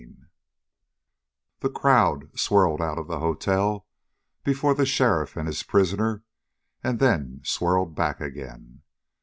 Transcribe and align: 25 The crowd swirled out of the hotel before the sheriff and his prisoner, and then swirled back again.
25 0.03 0.27
The 1.59 1.69
crowd 1.69 2.31
swirled 2.39 2.81
out 2.81 2.97
of 2.97 3.05
the 3.07 3.19
hotel 3.19 3.85
before 4.43 4.73
the 4.73 4.83
sheriff 4.83 5.37
and 5.37 5.45
his 5.47 5.61
prisoner, 5.61 6.23
and 6.83 6.97
then 6.97 7.39
swirled 7.43 7.93
back 7.93 8.19
again. 8.19 8.81